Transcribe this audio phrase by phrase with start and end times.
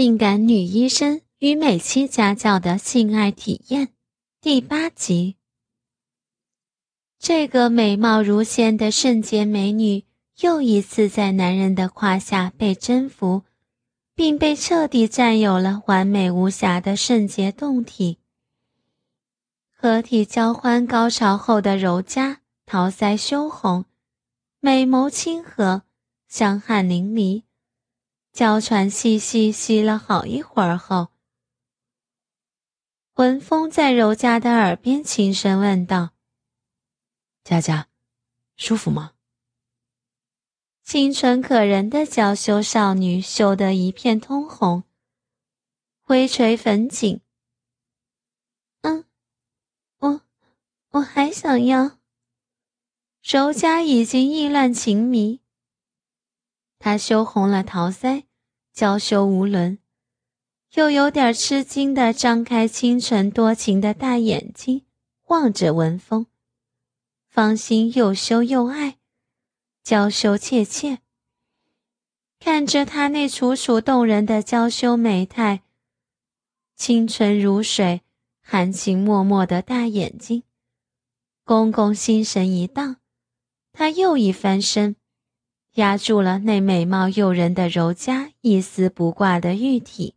[0.00, 3.88] 性感女医生与美妻家教的性爱体验，
[4.40, 5.34] 第八集。
[7.18, 10.04] 这个美貌如仙的圣洁美女
[10.38, 13.42] 又一次在男人的胯下被征服，
[14.14, 18.18] 并被彻底占有了完美无瑕的圣洁胴体。
[19.72, 23.84] 合体交欢高潮后的柔嘉，桃腮羞红，
[24.60, 25.82] 美眸清和，
[26.28, 27.47] 香汗淋漓。
[28.38, 31.08] 娇喘细细吸了好一会儿后，
[33.14, 36.10] 文峰在柔嘉的耳边轻声问道
[37.42, 37.88] ：“佳佳，
[38.54, 39.14] 舒服吗？”
[40.86, 44.84] 清纯可人的娇羞少女羞得一片通红，
[46.04, 47.20] 微垂粉颈。
[48.82, 49.04] 嗯，
[49.98, 50.20] 我
[50.90, 51.98] 我还想要。
[53.20, 55.40] 柔嘉已经意乱情迷，
[56.78, 58.27] 她羞红了桃腮。
[58.78, 59.80] 娇羞无伦，
[60.74, 64.84] 又有点吃惊的张开清纯多情的大眼睛，
[65.26, 66.26] 望着文峰，
[67.26, 68.98] 芳心又羞又爱，
[69.82, 71.00] 娇羞怯怯。
[72.38, 75.64] 看着他那楚楚动人的娇羞美态，
[76.76, 78.02] 清纯如水、
[78.40, 80.44] 含情脉脉的大眼睛，
[81.42, 82.98] 公公心神一荡，
[83.72, 84.94] 他又一翻身。
[85.74, 90.14] 压住了那美貌诱人的柔嘉一丝不挂的玉体，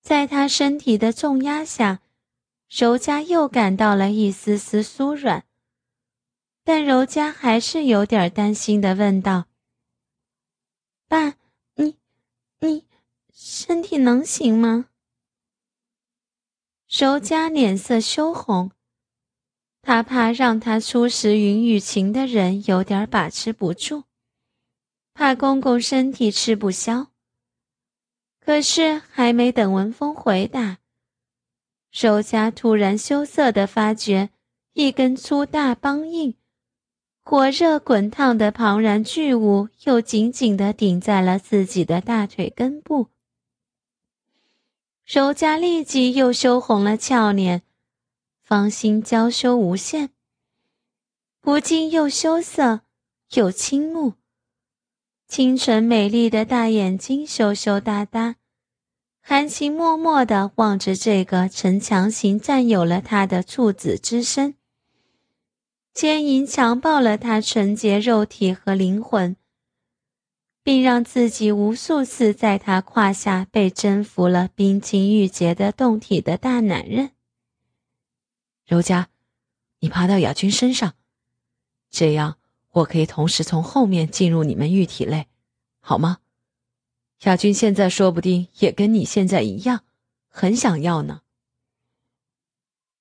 [0.00, 2.00] 在他身体的重压下，
[2.68, 5.44] 柔嘉又感到了一丝丝酥软，
[6.62, 9.46] 但柔嘉还是有点担心的问道
[11.08, 11.34] ：“爸，
[11.74, 11.96] 你，
[12.60, 12.86] 你
[13.32, 14.86] 身体能行吗？”
[16.88, 18.70] 柔嘉脸色羞红。
[19.88, 24.04] 他怕让他初识云雨情的人有点把持不住，
[25.14, 27.06] 怕公公身体吃不消。
[28.38, 30.76] 可是还没等文峰回答，
[31.90, 34.28] 柔嘉突然羞涩的发觉，
[34.74, 36.34] 一根粗大梆硬、
[37.24, 43.06] 火热滚烫的庞然巨物又紧紧地顶在了自己的大腿根部。
[45.06, 47.62] 柔嘉立即又羞红了俏脸。
[48.48, 50.08] 芳心娇羞无限，
[51.42, 52.80] 不禁又羞涩
[53.34, 54.14] 又倾慕，
[55.28, 58.36] 清纯美丽的大眼睛羞羞答答，
[59.20, 64.54] 含情脉脉地望着这个曾强行占有了他的处子之身，
[65.92, 69.36] 奸淫强暴了他纯洁肉体和灵魂，
[70.62, 77.10] 并让自己无数次在他胯下被征服了冰清玉洁的胴体的大男人。
[78.68, 79.08] 柔嘉，
[79.80, 80.92] 你爬到雅君身上，
[81.88, 82.36] 这样
[82.70, 85.26] 我可以同时从后面进入你们玉体内，
[85.80, 86.18] 好吗？
[87.22, 89.84] 雅君现在说不定也跟你现在一样，
[90.28, 91.22] 很想要呢。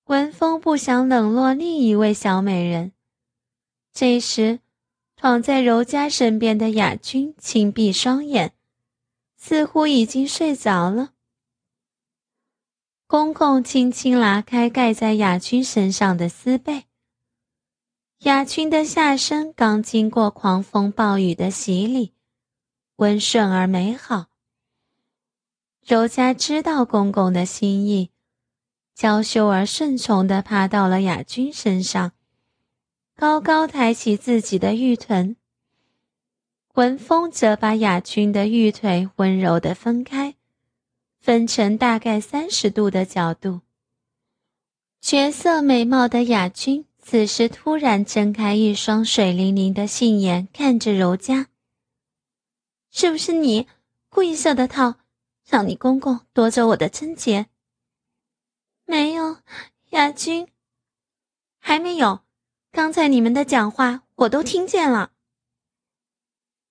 [0.06, 2.94] 文峰不想冷落另一位小美人，
[3.92, 4.62] 这时，
[5.18, 8.54] 躺在柔嘉身边的雅君轻闭双眼，
[9.36, 11.12] 似乎已经睡着了。
[13.10, 16.84] 公公轻轻拉开盖在雅君身上的丝被。
[18.24, 22.14] 雅君的下身刚经过狂风暴雨的洗礼，
[22.98, 24.26] 温顺而美好。
[25.86, 28.12] 柔嘉知道公公的心意，
[28.94, 32.12] 娇羞而顺从地爬到了雅君身上，
[33.16, 35.38] 高高抬起自己的玉臀。
[36.74, 40.27] 文峰则把雅君的玉腿温柔地分开。
[41.28, 43.60] 分成大概三十度的角度。
[45.02, 51.50] 绝色美貌的雅君此时突然睁开一双水灵灵的杏眼，看着柔嘉
[52.90, 53.68] ：“是不是你
[54.08, 55.00] 故意设的套，
[55.46, 57.48] 让你公公夺走我的贞洁
[58.88, 59.40] ？”“没有，
[59.90, 60.48] 雅君，
[61.60, 62.22] 还没有。
[62.72, 65.12] 刚才你们的讲话我都听见了。”“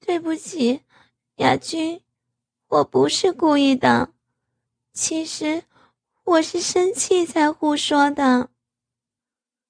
[0.01, 0.81] 对不起，
[1.35, 2.01] 雅君，
[2.69, 4.13] 我不是故意的。”
[4.97, 5.65] 其实
[6.25, 8.49] 我是生气才胡说的。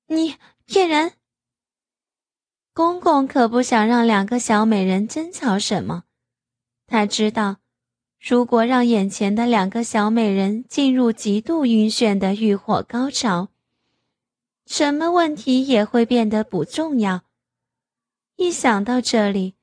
[0.06, 0.37] 你
[0.67, 1.14] 骗人！
[2.73, 6.05] 公公可不想让两个小美人争吵什么。
[6.87, 7.56] 他知道，
[8.20, 13.49] 如果让眼前的两个小美人进入极度晕眩的欲火高潮，
[14.64, 17.23] 什么问题也会变得不重要。
[18.37, 19.56] 一想到这里，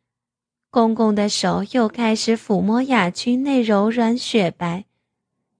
[0.70, 4.84] 公公的手又开始抚摸雅君那柔软雪白。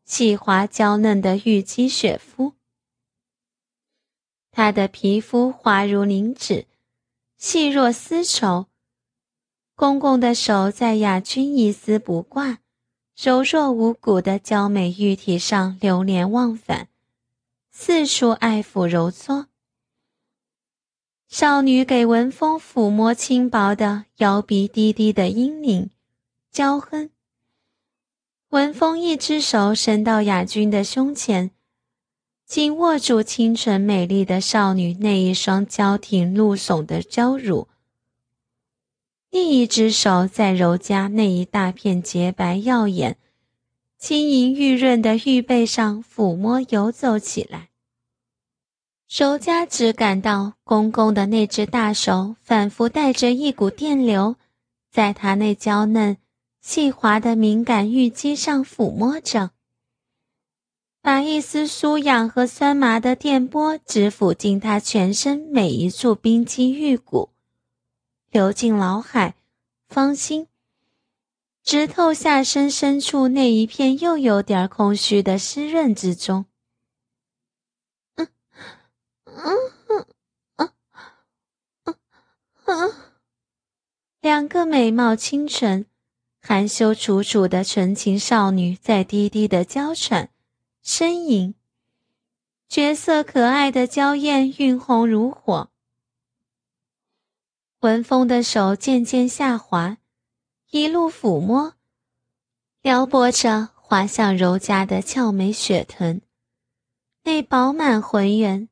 [0.06, 2.54] 细滑娇嫩的玉肌雪肤，
[4.52, 6.68] 她的皮肤滑如凝脂，
[7.38, 8.68] 细若丝绸。
[9.76, 12.60] 公公的手在雅君一丝不挂、
[13.16, 16.90] 柔弱无骨的娇美玉体上流连忘返，
[17.72, 19.48] 四处爱抚揉搓。
[21.28, 25.90] 少女给文风抚摸轻薄的摇鼻低低的阴领，
[26.52, 27.10] 娇哼。
[28.54, 31.50] 文风一只手伸到雅君的胸前，
[32.46, 37.68] 紧握住清纯美丽的少女那一双娇挺露耸的娇乳，
[39.32, 43.18] 另一只手在柔家那一大片洁白耀眼、
[43.98, 47.70] 轻盈玉润的玉背上抚摸游走起来。
[49.10, 54.36] 柔家只感到公公的那只大手仿佛带着一股电流，
[54.92, 56.18] 在他那娇嫩。
[56.64, 59.52] 细滑的敏感玉肌上抚摸着，
[61.02, 67.32] 把一丝酥痒和酸麻的电波直抚进他全身每一处冰肌玉骨，
[68.32, 69.36] 流进脑海、
[69.90, 70.48] 芳心，
[71.62, 76.46] 直透下身深处那一片又有点空虚的湿润之中。
[78.16, 78.30] 嗯
[79.26, 80.06] 嗯
[80.58, 80.70] 嗯
[81.84, 81.96] 嗯
[82.64, 82.94] 嗯，
[84.22, 85.86] 两个美貌清纯。
[86.46, 90.30] 含羞楚楚的纯情少女在低低的娇喘、
[90.84, 91.56] 呻吟，
[92.68, 95.70] 绝色可爱的娇艳晕红如火。
[97.80, 100.00] 文风的手渐渐下滑，
[100.70, 101.76] 一路抚摸，
[102.82, 106.22] 撩拨着滑向柔佳的俏美雪臀，
[107.24, 108.68] 那饱满浑圆、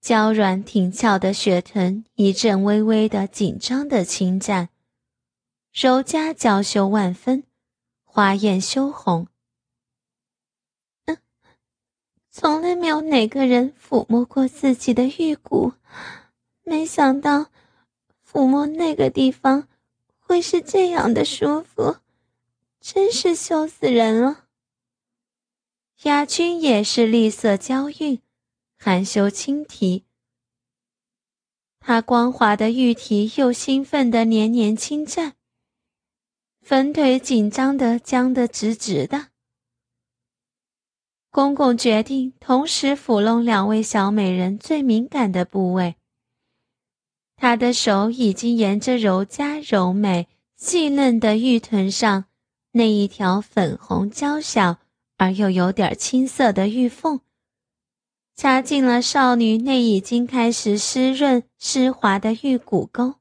[0.00, 4.68] 娇软挺翘的雪臀一阵微微的紧张的侵占。
[5.72, 7.44] 柔家娇羞万分，
[8.04, 9.26] 花艳羞红。
[12.30, 15.72] 从来没有哪个人抚摸过自己的玉骨，
[16.62, 17.46] 没想到
[18.30, 19.66] 抚摸那个地方
[20.18, 21.96] 会是这样的舒服，
[22.78, 24.44] 真是羞死人了。
[26.02, 28.20] 雅君也是丽色娇韵，
[28.76, 30.04] 含羞轻提，
[31.80, 35.36] 她光滑的玉体又兴奋的年年轻颤。
[36.64, 39.26] 粉腿紧张的僵得直直的。
[41.28, 45.96] 公公决定同时抚弄两位小美人最敏感的部位。
[47.36, 52.26] 他的手已经沿着柔佳柔美细嫩的玉臀上
[52.70, 54.78] 那一条粉红娇小
[55.16, 57.20] 而又有点青涩的玉缝，
[58.36, 63.16] 插进了少女那已经开始湿润湿滑的玉骨沟。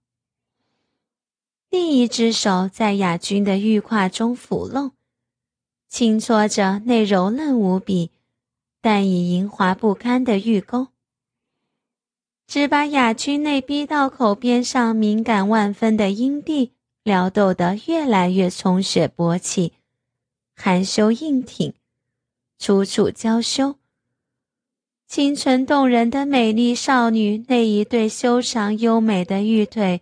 [1.71, 4.91] 另一只手在雅君的玉胯中抚弄，
[5.87, 8.11] 轻搓着那柔嫩无比、
[8.81, 10.89] 但已莹滑不堪的玉沟，
[12.45, 16.73] 只把雅君那逼到口边上敏感万分的阴蒂
[17.03, 19.71] 撩逗得越来越充血勃起，
[20.53, 21.73] 含羞硬挺，
[22.59, 23.75] 楚楚娇羞，
[25.07, 30.01] 清纯动人的美丽少女那一对修长优美的玉腿。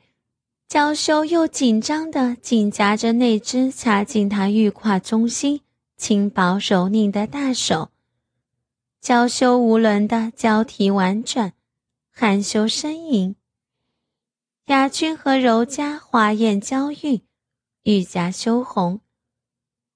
[0.69, 5.61] 娇羞又紧张的紧夹着那只插进他玉胯中心、
[5.97, 7.89] 轻薄柔腻的大手，
[9.01, 11.53] 娇羞无伦的交替婉转，
[12.11, 13.35] 含羞呻吟。
[14.67, 17.23] 雅君和柔嘉花艳娇韵，
[17.81, 19.01] 玉颊羞红，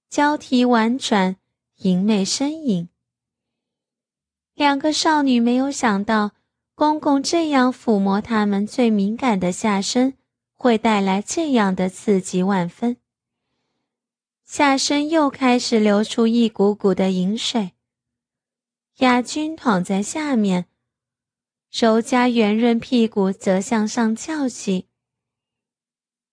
[0.10, 1.36] 交替婉转，
[1.84, 2.90] 淫媚呻吟。
[4.56, 6.32] 两个少女没有想到，
[6.74, 10.16] 公公这样抚摸她们最敏感的下身。
[10.64, 12.96] 会带来这样的刺激万分，
[14.46, 17.74] 下身又开始流出一股股的饮水。
[19.00, 20.68] 雅君躺在下面，
[21.70, 24.88] 柔家圆润屁股则向上翘起。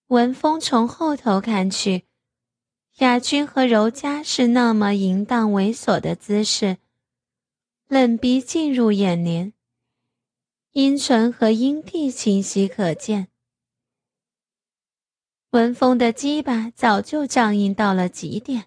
[0.06, 2.04] 文风从后头看去，
[2.98, 6.78] 雅君和柔家是那么淫荡猥琐的姿势，
[7.88, 9.52] 冷鼻进入眼帘，
[10.70, 13.29] 阴唇和阴蒂清晰可见。
[15.50, 18.66] 文峰的鸡巴早就僵硬到了极点，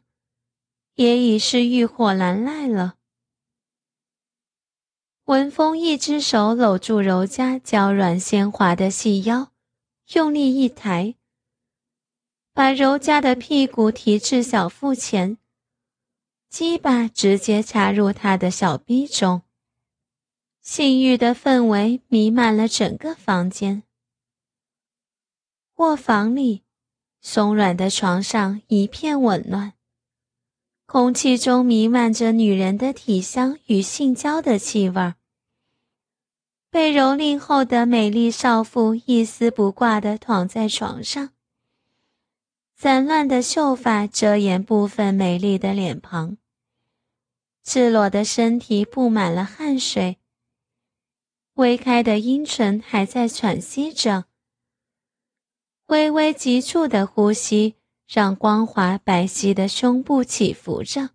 [0.96, 2.96] 也已是欲火难耐了。
[5.24, 9.54] 文峰一只手搂住柔嘉娇软纤滑的细腰，
[10.12, 11.16] 用力一抬，
[12.52, 15.38] 把柔嘉的屁股提至小腹前，
[16.50, 19.44] 鸡巴直接插入他的小逼中，
[20.62, 23.84] 性欲的氛围弥漫了整个房间。
[25.76, 26.63] 卧房里。
[27.26, 29.74] 松软的床上一片紊乱，
[30.86, 35.16] 空气中弥漫着女人的体香与性交的气味儿。
[36.70, 41.30] 被蹂躏后的美丽少妇一丝不挂地躺在床上，
[42.76, 46.36] 散乱的秀发遮掩部分美丽的脸庞，
[47.64, 50.18] 赤裸的身体布满了汗水，
[51.54, 54.26] 微开的阴唇还在喘息着，
[55.94, 57.76] 微微急促的呼吸
[58.08, 61.12] 让光滑白皙的胸部起伏着，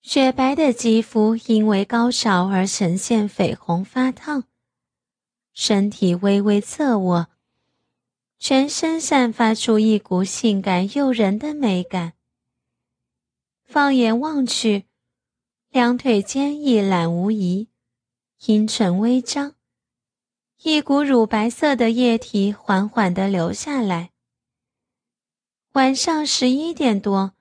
[0.00, 4.44] 雪白的肌肤因为高潮而呈现绯红发烫，
[5.52, 7.26] 身体微微侧卧。
[8.38, 12.12] 全身散发出一股性感诱人的美感。
[13.64, 14.84] 放眼望去，
[15.70, 17.70] 两腿间一览无遗，
[18.46, 19.56] 阴唇微张，
[20.62, 24.10] 一股乳白色的液体缓缓地流下来。
[25.74, 27.34] 晚上十一点多，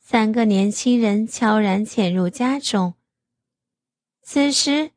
[0.00, 2.94] 三个年轻人悄然潜入家中。
[4.22, 4.92] 此时，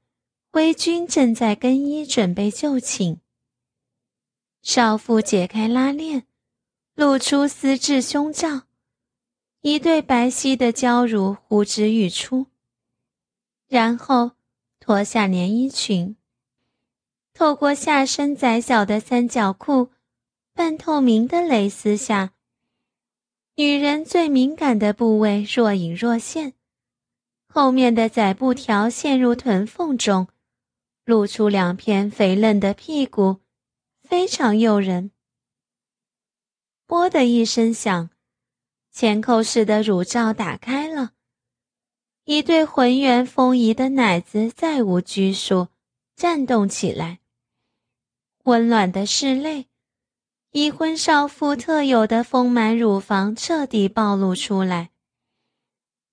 [0.51, 3.19] 微君正在更衣，准备就寝。
[4.61, 6.25] 少妇解开拉链，
[6.93, 8.61] 露出丝质胸罩，
[9.59, 12.47] 一对白皙的娇乳呼之欲出。
[13.67, 14.31] 然后
[14.79, 16.15] 脱下连衣裙，
[17.37, 19.91] 透过下身窄小的三角裤，
[20.53, 22.31] 半透明的蕾丝下，
[23.55, 26.53] 女人最敏感的部位若隐若现，
[27.49, 30.29] 后面的窄布条陷入臀缝中，
[31.03, 33.41] 露出两片肥嫩的屁股。
[34.01, 35.11] 非常诱人。
[36.85, 38.11] 啵的一声响，
[38.91, 41.11] 前扣式的乳罩打开了，
[42.23, 45.67] 一对浑圆丰腴的奶子再无拘束，
[46.15, 47.19] 颤动起来。
[48.45, 49.65] 温暖的室内，
[50.51, 54.91] 已婚少妇特有的丰满乳房彻底暴露出来。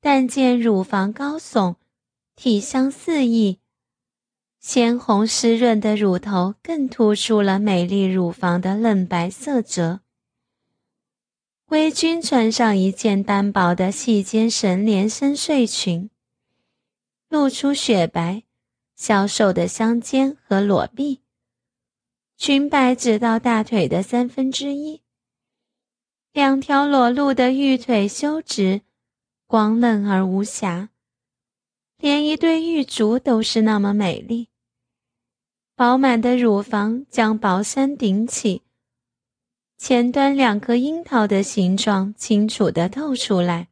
[0.01, 1.77] 但见乳房高耸，
[2.35, 3.59] 体香四溢。
[4.59, 10.01] 鲜红湿润的乳头更突出了美丽乳房的嫩白色泽。
[11.67, 16.09] 微君穿上一件单薄的细肩绳连身睡裙，
[17.29, 18.45] 露出雪白、
[18.97, 21.22] 消瘦的香肩和裸臂，
[22.44, 25.00] 裙摆只到大腿的三分之一，
[26.32, 28.80] 两条裸露的玉腿修直，
[29.46, 30.88] 光嫩而无瑕，
[31.99, 34.49] 连一对玉足都是那么美丽。
[35.76, 38.62] 饱满的乳房将薄衫顶起，
[39.78, 43.68] 前端两颗樱桃的形状清楚地透出来。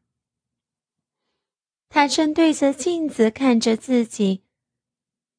[1.89, 4.45] 他正对着镜子看着自己，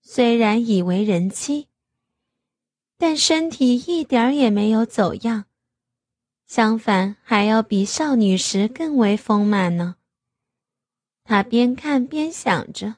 [0.01, 1.69] 虽然已为人妻，
[3.01, 5.46] 但身体一点儿也没有走样，
[6.46, 9.96] 相反还要比少女时更为丰满呢。
[11.24, 12.98] 他边看边想着：“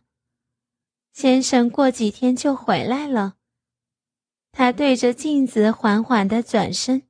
[1.13, 3.35] 先生过几天就回来了。”
[4.51, 7.03] 他对着镜子缓缓地转身，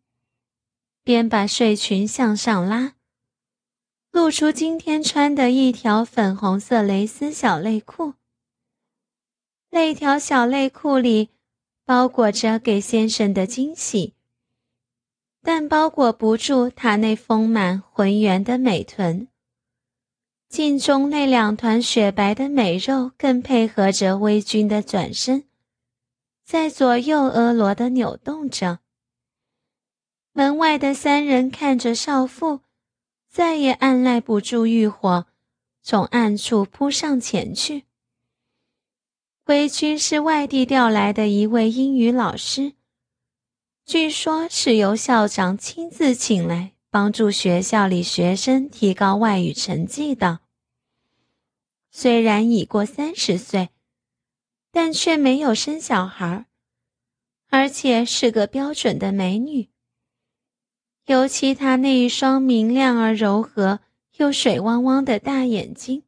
[1.03, 2.93] 边把睡裙向上拉，
[4.11, 8.13] 露出今天穿的一条粉红色蕾丝小内裤。
[9.71, 11.31] 那条小内裤里
[11.93, 14.15] 包裹着给先生的惊喜，
[15.43, 19.27] 但包裹不住他那丰满浑圆的美臀。
[20.49, 25.43] 镜中那两团雪白的美肉更配合着微君的转身。
[26.43, 28.79] 在左右婀娜的扭动着。
[30.31, 32.61] 门外的三人看着少妇，
[33.29, 35.27] 再也按耐不住欲火，
[35.83, 37.83] 从暗处扑上前去。
[39.45, 42.73] 微君是外地调来的一位英语老师，
[43.85, 50.39] 据说是由校长亲自请来帮助学校里学生提高外语成绩的。
[51.91, 53.69] 虽然已过三十岁。
[54.75, 56.47] 但却没有生小孩，
[57.51, 59.69] 而且是个标准的美女。
[61.05, 63.81] 尤其她那一双明亮而柔和
[64.17, 66.01] 又水汪汪的大眼睛，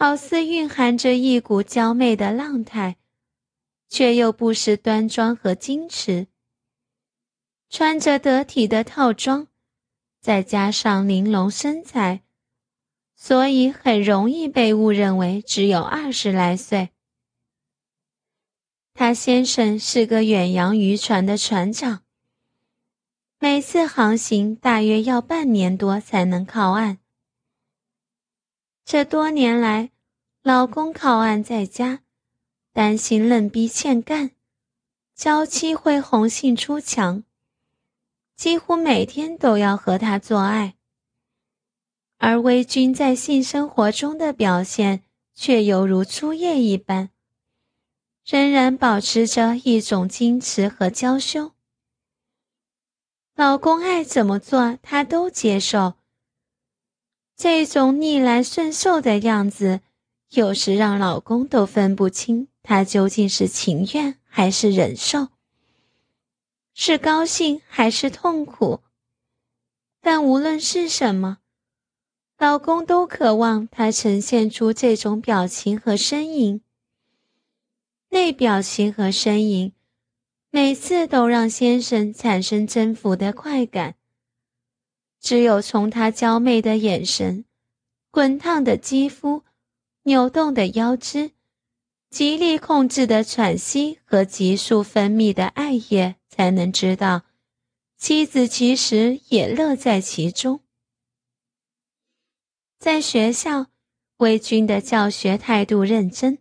[0.00, 2.98] 好似蕴含着一股娇媚的浪态，
[3.88, 6.28] 却又不失端庄和矜持。
[7.68, 9.48] 穿着得体的套装，
[10.20, 12.22] 再加上玲珑身材，
[13.16, 16.90] 所以很容易被误认为只有二十来岁。
[18.94, 22.04] 他先生是个远洋渔船的船长，
[23.40, 27.00] 每次航行大约要半年多才能靠岸。
[28.90, 29.90] 这多年来，
[30.42, 32.00] 老公靠岸在家，
[32.72, 34.30] 担心愣逼欠干，
[35.14, 37.22] 娇妻会红杏出墙，
[38.34, 40.76] 几乎每天都要和他做爱。
[42.16, 45.04] 而微君在性生活中的表现
[45.34, 47.10] 却犹如初夜一般。
[48.24, 51.52] 仍然保持着一种矜持和娇羞。
[53.34, 55.97] 老公爱怎么做，她都接受。
[57.38, 59.80] 这种逆来顺受的样子，
[60.30, 65.28] 有时让老公都分不清，她究竟是情愿还是忍受，
[66.74, 68.80] 是高兴还是痛苦。
[70.00, 71.38] 但无论是什么，
[72.38, 76.60] 老公都渴望她呈现出这种表情和身影。
[78.08, 79.72] 那表情和身影，
[80.50, 83.94] 每次都让先生产生征服的快感。
[85.20, 87.44] 只有从他娇媚的眼神、
[88.10, 89.44] 滚烫的肌肤、
[90.04, 91.32] 扭动的腰肢、
[92.08, 97.22] 极力控制的喘息和急速分泌的爱液，才能知道，
[97.96, 100.60] 妻子其实也乐在其中。
[102.78, 103.66] 在学校，
[104.18, 106.38] 魏军的教学态度认真，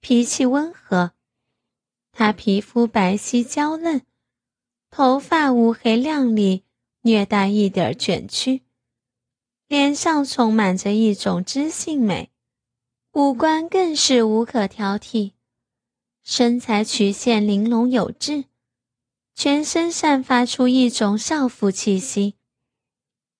[0.00, 1.12] 脾气温和。
[2.10, 4.02] 他皮肤白皙娇嫩，
[4.90, 6.64] 头发乌黑亮丽。
[7.02, 8.62] 略带一点卷曲，
[9.66, 12.30] 脸上充满着一种知性美，
[13.12, 15.32] 五官更是无可挑剔，
[16.22, 18.44] 身材曲线玲珑有致，
[19.34, 22.34] 全身散发出一种少妇气息，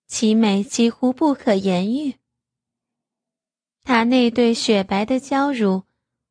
[0.06, 2.14] 其美几乎不可言喻。
[3.82, 5.82] 她那对雪白的娇乳，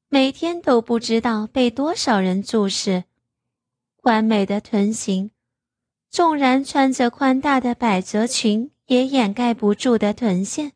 [0.09, 3.03] 每天都不知道被多少人注视，
[4.03, 5.31] 完美的臀型。
[6.09, 10.71] 纵然穿着宽大的百褶裙，也掩盖不住的臀线。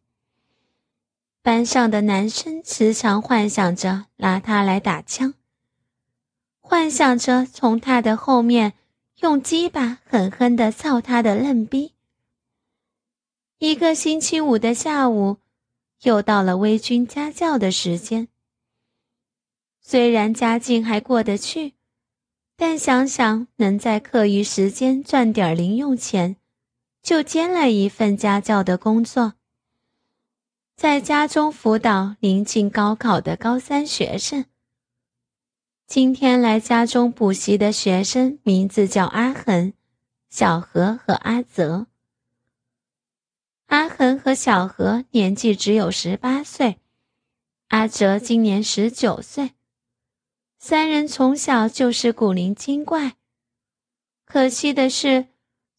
[1.41, 5.33] 班上的男生时常幻想着拿她来打枪，
[6.59, 8.73] 幻想着从她的后面
[9.21, 11.93] 用鸡巴狠狠地操她的嫩逼。
[13.57, 15.37] 一个星期五的下午，
[16.03, 18.27] 又到了微军家教的时间。
[19.79, 21.73] 虽然家境还过得去。
[22.63, 26.35] 但想想能在课余时间赚点零用钱，
[27.01, 29.33] 就兼了一份家教的工作。
[30.75, 34.45] 在家中辅导临近高考的高三学生。
[35.87, 39.73] 今天来家中补习的学生名字叫阿恒、
[40.29, 41.87] 小何和阿泽。
[43.65, 46.77] 阿恒和小何年纪只有十八岁，
[47.69, 49.53] 阿哲今年十九岁。
[50.63, 53.15] 三人从小就是古灵精怪，
[54.25, 55.29] 可惜的是，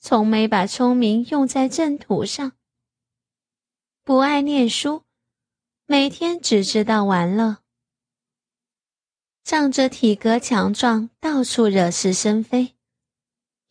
[0.01, 2.55] 从没把聪明用在正途上。
[4.03, 5.05] 不爱念书，
[5.87, 7.59] 每天只知道玩乐。
[9.45, 12.75] 仗着体格强壮，到处惹是生非。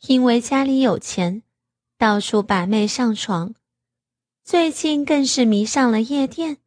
[0.07, 1.43] 因为家里有钱，
[1.97, 3.53] 到处把妹上床。
[4.45, 6.59] 最近更是迷上了夜店，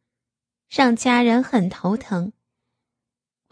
[0.69, 2.31] 让家人很头疼。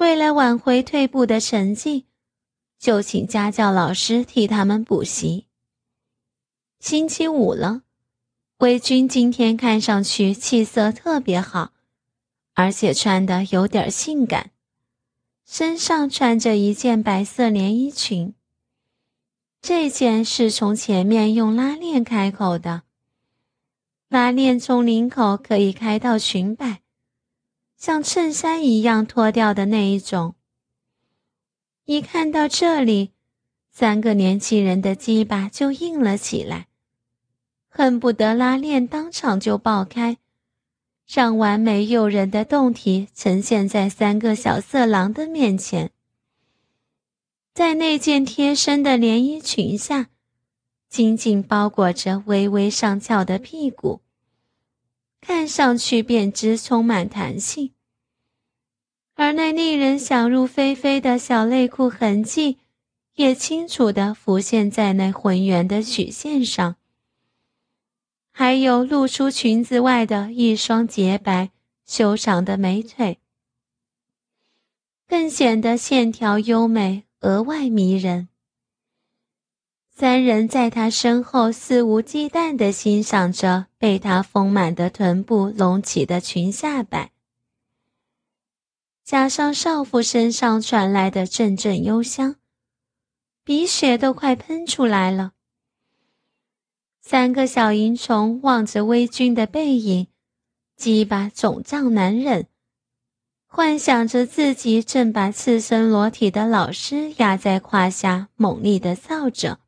[0.03, 2.07] 为了挽回退步的成绩，
[2.77, 5.47] 就请家教老师替他们补习。
[6.81, 7.83] 星期五了，
[8.57, 11.71] 魏军今天看上去气色特别好，
[12.53, 14.51] 而且穿的有点性感，
[15.45, 18.33] 身上穿着一件白色连衣裙。
[19.61, 22.83] 这件是从前面用拉链开口的，
[24.09, 26.82] 拉链从领口可以开到裙摆。
[27.83, 30.35] 像衬衫一样脱掉的那一种。
[31.83, 33.11] 一看到这里，
[33.73, 36.67] 三个年轻人的鸡巴就硬了起来，
[37.67, 40.17] 恨不得拉链当场就爆开，
[41.05, 45.91] 让完美诱人的胴体呈现在三个小色狼的面前。
[47.53, 50.07] 在那件贴身的连衣裙下，
[50.87, 54.02] 紧紧包裹着微微上翘的屁股。
[55.25, 57.71] 看上去便知充满弹性，
[59.15, 62.59] 而那令人想入非非的小内裤痕迹，
[63.15, 66.75] 也清楚地浮现在那浑圆的曲线上。
[68.33, 71.51] 还有露出裙子外的一双洁白
[71.85, 73.19] 修长的美腿，
[75.07, 78.27] 更显得线条优美，额外迷人。
[79.95, 87.11] 三人在他身后肆无忌惮地欣赏着被他丰满的臀部隆起的裙下摆，
[89.03, 92.37] 加上少妇身上传来的阵阵幽香，
[93.43, 95.33] 鼻血都快喷出来了。
[96.99, 100.07] 三个小淫虫望着微君的背影，
[100.75, 102.47] 鸡巴肿胀难忍，
[103.45, 109.59] 幻想着自己正把赤身裸体的老师压在胯下，猛力地扫着。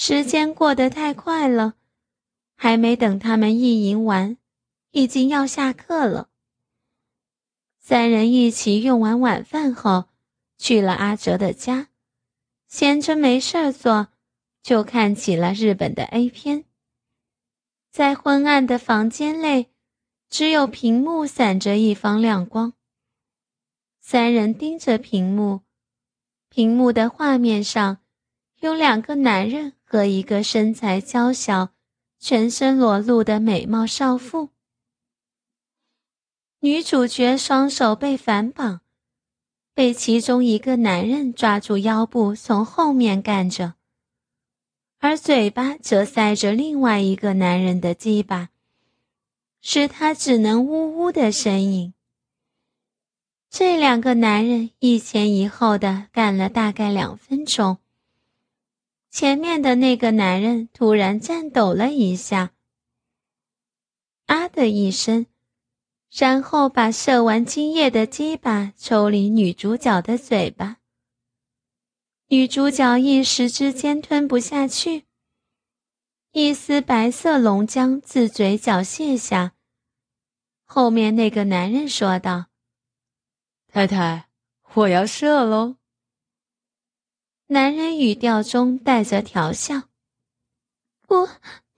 [0.00, 1.74] 时间过得太快了，
[2.54, 4.36] 还没等他们意淫完，
[4.92, 6.28] 已经要下课了。
[7.80, 10.04] 三人一起用完晚饭后，
[10.56, 11.88] 去了阿哲的家，
[12.68, 14.06] 闲着没事做，
[14.62, 16.64] 就看起了日本的 A 片。
[17.90, 19.72] 在昏暗的房间内，
[20.30, 22.72] 只有屏幕闪着一方亮光。
[24.00, 25.62] 三人盯着屏幕，
[26.48, 27.98] 屏幕的画面上
[28.60, 31.70] 有两个男人和一个身材娇小、
[32.18, 34.50] 全身裸露的美貌少妇。
[36.60, 38.80] 女主角双手被反绑，
[39.74, 43.74] 被其中一个男人抓住腰部，从后面干着。
[44.98, 48.48] 而嘴巴则塞着另外一个男人的鸡巴，
[49.60, 51.94] 使他只能呜呜的呻吟。
[53.48, 57.78] 这两个男人一前一后的干了大概两分钟。
[59.10, 62.52] 前面的那个男人突然颤抖了一下，
[64.26, 65.26] 啊的一声，
[66.10, 70.76] 然后把射完精液的鸡巴抽离女主角的嘴巴。
[72.28, 75.04] 女主角一时之间吞不下去，
[76.32, 79.54] 一丝白色龙浆自嘴角泻下。
[80.64, 82.48] 后面那个男人说道
[83.72, 84.28] ：“太太，
[84.74, 85.76] 我要射喽。”
[87.50, 89.84] 男人语调中带着调笑
[91.08, 91.26] ：“不，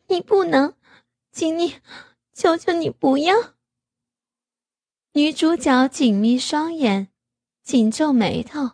[0.09, 0.75] 你不能，
[1.31, 1.77] 请你，
[2.33, 3.55] 求求你不要。”
[5.15, 7.09] 女主角紧眯双眼，
[7.63, 8.73] 紧皱眉头。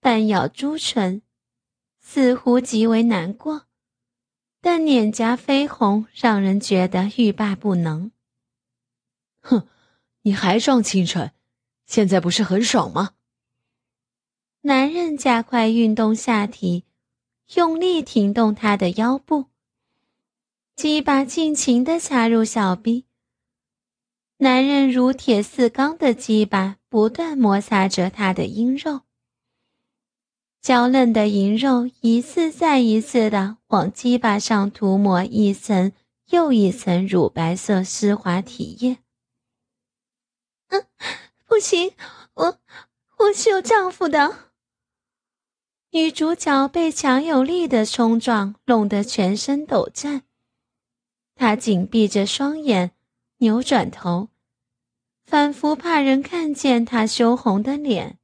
[0.00, 1.22] 半咬朱唇，
[2.00, 3.66] 似乎极为难过，
[4.60, 8.10] 但脸颊绯红，让人觉得欲罢不能。
[9.42, 9.68] 哼，
[10.22, 11.32] 你还装清纯？
[11.86, 13.14] 现在不是很爽吗？
[14.66, 16.82] 男人加快运动下体，
[17.54, 19.44] 用力挺动他的腰部，
[20.74, 23.04] 鸡巴尽情的插入小臂。
[24.38, 29.02] 男人如铁似钢的鸡巴不断摩擦着他的阴肉。
[30.60, 35.92] 娇嫩的银肉一次再一次的往鸡巴上涂抹一层
[36.30, 38.98] 又一层乳白色丝滑体液。
[40.70, 40.84] 嗯，
[41.46, 41.92] 不行，
[42.34, 42.58] 我
[43.18, 44.45] 我是有丈夫的。
[45.96, 50.24] 女主角被强有力的冲撞弄得全身抖颤，
[51.34, 52.90] 她紧闭着双眼，
[53.38, 54.28] 扭转头，
[55.24, 58.18] 仿佛怕人看见她羞红的脸。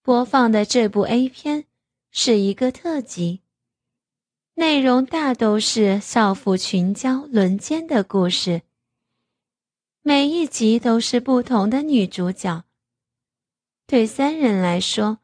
[0.00, 1.66] 播放的这部 A 片
[2.10, 3.42] 是一个特辑，
[4.54, 8.62] 内容大都是少妇群交、轮奸的故事。
[10.00, 12.64] 每一集都是不同的女主角。
[13.86, 15.18] 对三人来说，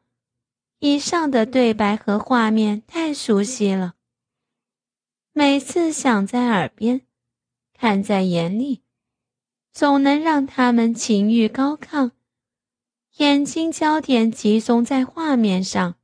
[0.83, 3.93] 以上的对白和画面太熟悉了，
[5.31, 7.01] 每次想在耳边，
[7.71, 8.81] 看在眼里，
[9.71, 12.13] 总能让他们情欲高亢。
[13.17, 15.97] 眼睛焦点集中在画面上，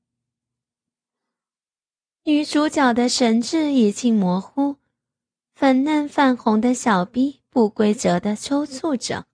[2.25, 4.75] 女主角的神志已经模糊，
[5.55, 9.25] 粉嫩泛红的小臂不规则的抽搐着。